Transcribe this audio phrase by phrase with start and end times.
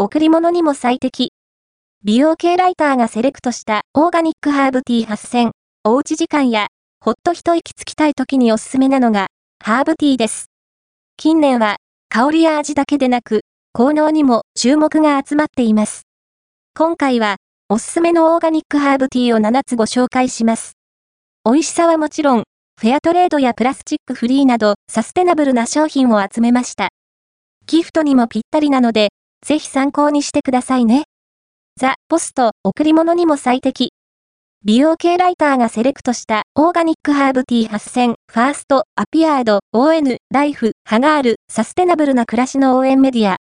[0.00, 1.32] 贈り物にも最適。
[2.04, 5.50] 美容系ライターがセレクトしたオーガニックハーブティー8000。
[5.82, 6.68] おうち時間や、
[7.04, 9.26] ほっと一息つきたい時におすすめなのが、
[9.60, 10.52] ハーブティーです。
[11.16, 11.78] 近年は、
[12.10, 13.40] 香りや味だけでなく、
[13.72, 16.02] 効能にも注目が集まっています。
[16.76, 17.38] 今回は、
[17.68, 20.74] おすすめのオーガニックハーブティーを7つご紹介します。
[21.44, 22.44] 美味しさはもちろん、
[22.80, 26.90] フェアトレードやプラスチックフリーなどサステナブルな商品を集めました。
[27.66, 29.08] ギフトにもぴったりなので、
[29.44, 31.04] ぜひ参考にしてくださいね。
[31.76, 33.92] ザ・ポスト、贈り物にも最適。
[34.64, 43.36] 美容系ライターがセレクトしたオーガニックハーブティー8000、ファースト、アピアード、ON、ライフ、ハガール、サステナブルな暮らしの応援メディア、